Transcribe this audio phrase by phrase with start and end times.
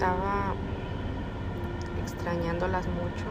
[0.00, 0.54] estaba
[2.02, 3.26] extrañándolas mucho.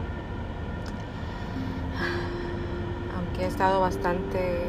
[3.16, 4.68] Aunque he estado bastante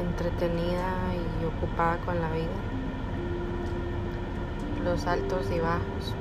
[0.00, 2.56] entretenida y ocupada con la vida.
[4.82, 6.14] Los altos y bajos.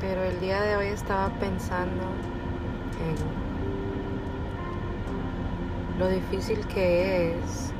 [0.00, 2.02] Pero el día de hoy estaba pensando
[2.98, 3.16] en
[5.98, 7.74] lo difícil que es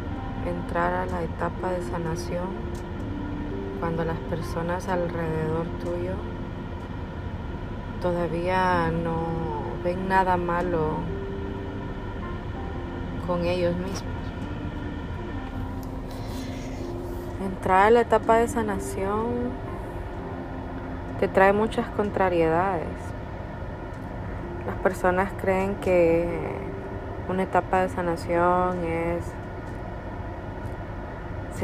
[0.47, 2.90] entrar a la etapa de sanación
[3.81, 6.13] cuando las personas alrededor tuyo
[8.03, 9.25] todavía no
[9.83, 10.99] ven nada malo
[13.27, 14.03] con ellos mismos.
[17.43, 19.51] Entrar a la etapa de sanación
[21.19, 22.87] te trae muchas contrariedades.
[24.67, 26.29] Las personas creen que
[27.29, 29.25] una etapa de sanación es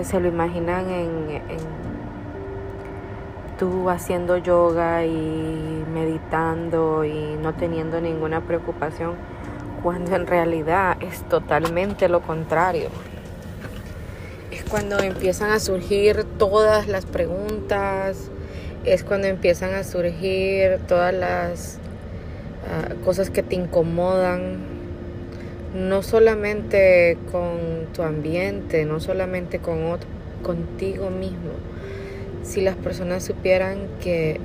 [0.05, 1.41] se, lo imaginan en,
[3.59, 9.15] tú haciendo yoga y meditando y no teniendo ninguna preocupación,
[9.83, 12.89] cuando en realidad es totalmente lo contrario.
[14.51, 18.31] Es cuando empiezan a surgir todas las preguntas,
[18.85, 21.79] es cuando empiezan a surgir todas las
[22.71, 24.76] ah, cosas que te incomodan,
[25.77, 30.09] no solamente con tu ambiente, no solamente con otro,
[30.43, 31.53] contigo mismo.
[32.43, 34.41] Si las personas supieran que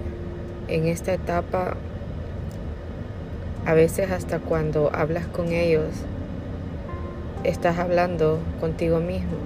[0.68, 1.78] en esta etapa,
[3.66, 5.88] a veces hasta cuando hablas con ellos,
[7.46, 9.38] estás hablando contigo mismo.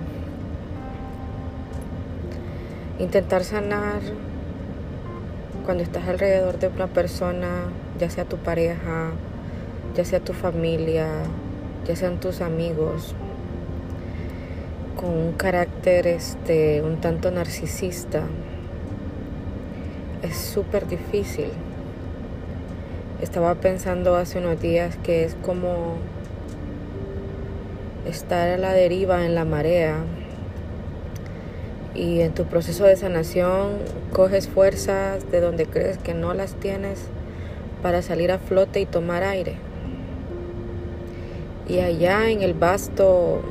[2.97, 4.01] Intentar sanar
[5.65, 7.65] cuando estás alrededor de una persona,
[7.99, 9.11] ya sea tu pareja,
[9.95, 11.09] ya sea tu familia,
[11.87, 13.13] ya sean tus amigos,
[14.95, 18.23] con un carácter este, un tanto narcisista,
[20.21, 21.49] es súper difícil.
[23.21, 25.97] Estaba pensando hace unos días que es como
[28.07, 29.97] estar a la deriva en la marea
[31.95, 33.77] y en tu proceso de sanación
[34.11, 37.05] coges fuerzas de donde crees que no las tienes
[37.81, 39.55] para salir a flote y tomar aire.
[41.67, 43.41] Y allá en el vasto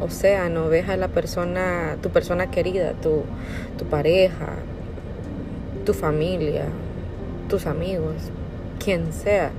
[0.00, 3.22] océano ves a la persona, tu persona querida, tu,
[3.78, 4.54] tu pareja,
[5.84, 6.64] tu familia,
[7.48, 8.14] tus amigos,
[8.82, 9.52] quien sea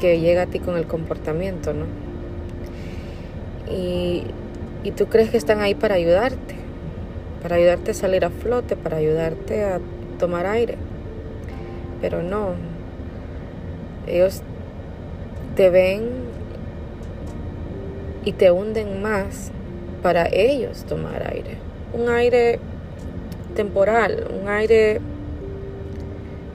[0.00, 1.84] que llega a ti con el comportamiento, ¿no?
[3.70, 4.24] Y,
[4.82, 6.56] y tú crees que están ahí para ayudarte,
[7.42, 9.80] para ayudarte a salir a flote, para ayudarte a
[10.18, 10.76] tomar aire.
[12.00, 12.54] Pero no,
[14.06, 14.42] ellos
[15.54, 16.22] te ven
[18.24, 19.50] y te hunden más
[20.02, 21.56] para ellos tomar aire.
[21.92, 22.58] Un aire
[23.54, 25.00] temporal, un aire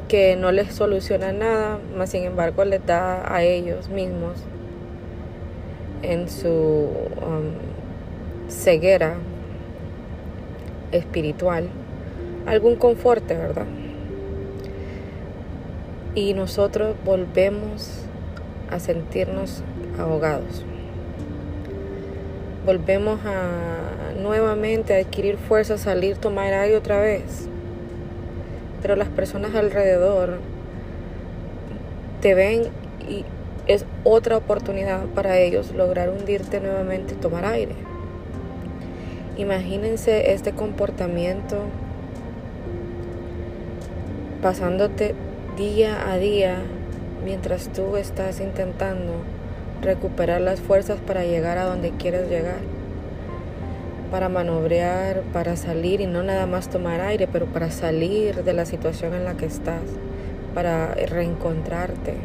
[0.07, 4.37] que no les soluciona nada, más sin embargo les da a ellos mismos
[6.01, 9.15] en su um, ceguera
[10.91, 11.67] espiritual
[12.45, 13.65] algún conforte, ¿verdad?
[16.15, 18.03] Y nosotros volvemos
[18.71, 19.61] a sentirnos
[19.99, 20.63] ahogados
[22.67, 27.47] volvemos a nuevamente a adquirir fuerza, salir, tomar aire otra vez.
[28.81, 30.39] Pero las personas alrededor
[32.21, 32.63] te ven
[33.09, 33.23] y
[33.67, 37.73] es otra oportunidad para ellos lograr hundirte nuevamente y tomar aire.
[39.37, 41.59] Imagínense este comportamiento
[44.41, 45.15] pasándote
[45.55, 46.57] día a día
[47.23, 49.13] mientras tú estás intentando
[49.81, 52.59] recuperar las fuerzas para llegar a donde quieres llegar,
[54.11, 58.65] para manobrear, para salir y no nada más tomar aire, pero para salir de la
[58.65, 59.83] situación en la que estás,
[60.53, 62.15] para reencontrarte.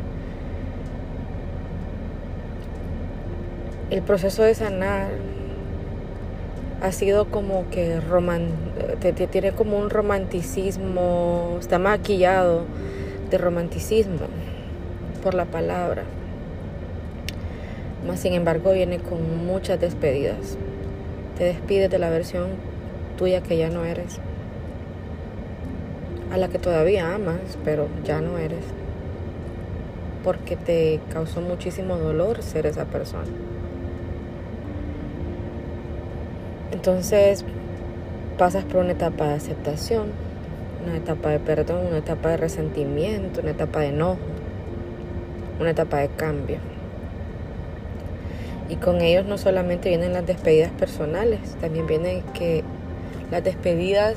[3.90, 5.10] El proceso de sanar
[6.80, 8.00] ha sido como que
[9.30, 12.64] tiene como un romanticismo, está maquillado
[13.30, 14.26] de romanticismo
[15.22, 16.04] por la palabra.
[18.06, 20.58] Más sin embargo viene con muchas despedidas.
[21.38, 22.48] Te despides de la versión
[23.16, 24.18] tuya que ya no eres.
[26.32, 28.64] A la que todavía amas, pero ya no eres.
[30.24, 33.30] Porque te causó muchísimo dolor ser esa persona.
[36.72, 37.44] Entonces
[38.36, 40.08] pasas por una etapa de aceptación,
[40.84, 44.18] una etapa de perdón, una etapa de resentimiento, una etapa de enojo,
[45.60, 46.71] una etapa de cambio.
[48.72, 52.64] Y con ellos no solamente vienen las despedidas personales, también viene que
[53.30, 54.14] las despedidas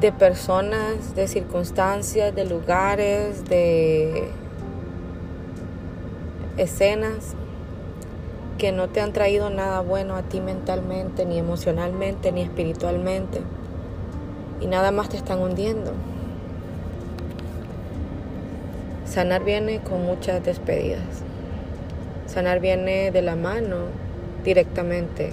[0.00, 4.28] de personas, de circunstancias, de lugares, de
[6.56, 7.34] escenas
[8.58, 13.40] que no te han traído nada bueno a ti mentalmente, ni emocionalmente, ni espiritualmente.
[14.60, 15.90] Y nada más te están hundiendo.
[19.04, 21.24] Sanar viene con muchas despedidas.
[22.32, 23.88] Sanar viene de la mano
[24.42, 25.32] directamente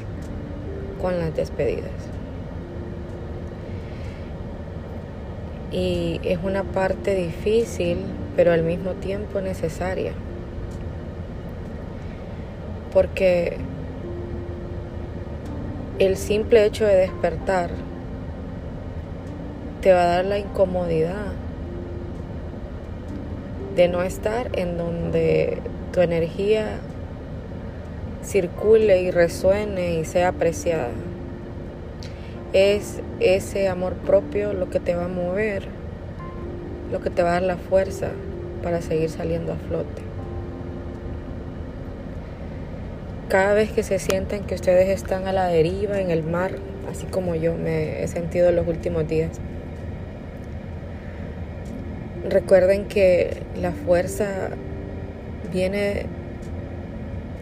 [1.02, 1.94] con las despedidas.
[5.72, 8.00] Y es una parte difícil,
[8.36, 10.12] pero al mismo tiempo necesaria.
[12.92, 13.56] Porque
[16.00, 17.70] el simple hecho de despertar
[19.80, 21.28] te va a dar la incomodidad
[23.78, 25.60] de no estar en donde
[25.94, 26.82] tu energía
[28.30, 30.90] circule y resuene y sea apreciada.
[32.54, 35.64] Es ese amor propio lo que te va a mover,
[36.92, 38.10] lo que te va a dar la fuerza
[38.64, 40.02] para seguir saliendo a flote.
[43.28, 46.52] Cada vez que se sienten que ustedes están a la deriva en el mar,
[46.92, 49.40] así como yo me he sentido en los últimos días,
[52.30, 54.50] Recuerden que la fuerza
[55.52, 56.06] viene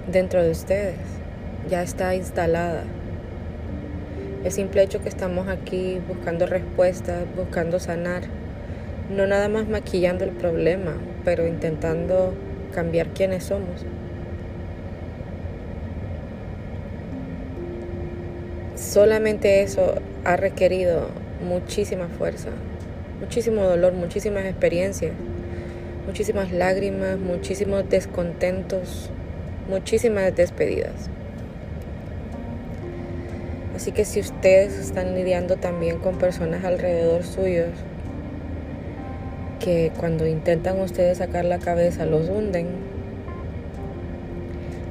[0.07, 0.95] dentro de ustedes,
[1.69, 2.83] ya está instalada.
[4.43, 8.23] El simple hecho que estamos aquí buscando respuestas, buscando sanar,
[9.09, 10.93] no nada más maquillando el problema,
[11.25, 12.33] pero intentando
[12.73, 13.85] cambiar quiénes somos.
[18.75, 21.07] Solamente eso ha requerido
[21.43, 22.49] muchísima fuerza,
[23.19, 25.13] muchísimo dolor, muchísimas experiencias,
[26.05, 29.09] muchísimas lágrimas, muchísimos descontentos,
[29.67, 31.09] muchísimas despedidas.
[33.75, 37.69] Así que si ustedes están lidiando también con personas alrededor suyos
[39.59, 42.67] que cuando intentan ustedes sacar la cabeza los hunden,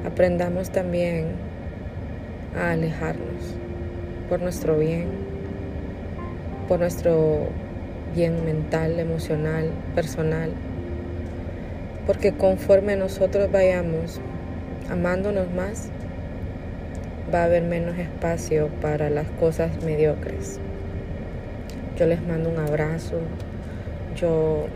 [0.05, 1.31] aprendamos también
[2.57, 3.55] a alejarnos
[4.29, 5.07] por nuestro bien,
[6.67, 7.49] por nuestro
[8.15, 10.51] bien mental, emocional, personal.
[12.05, 14.21] Porque conforme nosotros vayamos
[14.89, 15.89] amándonos más,
[17.33, 20.59] va a haber menos espacio para las cosas mediocres.
[21.97, 23.19] Yo les mando un abrazo,
[24.15, 24.67] yo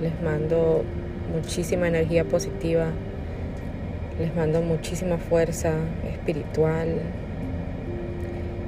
[0.00, 0.84] les mando
[1.32, 2.90] muchísima energía positiva,
[4.18, 5.72] les mando muchísima fuerza
[6.12, 6.88] espiritual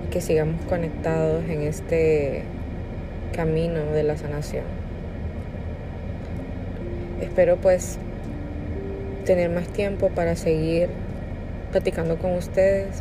[0.04, 2.42] y que sigamos conectados en este
[3.34, 4.64] camino de la sanación.
[7.20, 7.98] Espero pues
[9.24, 10.88] tener más tiempo para seguir
[11.72, 13.00] platicando con ustedes.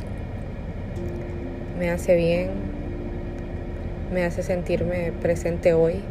[1.78, 2.50] Me hace bien,
[4.14, 6.02] me hace sentirme presente hoy.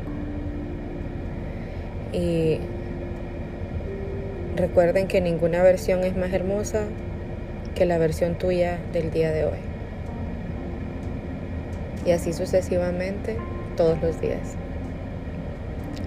[2.12, 2.58] Y
[4.56, 6.84] recuerden que ninguna versión es más hermosa
[7.74, 9.58] que la versión tuya del día de hoy.
[12.04, 13.36] Y así sucesivamente
[13.76, 14.56] todos los días.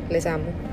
[0.09, 0.64] Les amo.